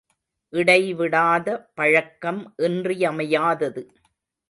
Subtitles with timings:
[0.53, 1.47] இடைவிடாத
[1.73, 3.83] பழக்கம் இன்றியமையாதது.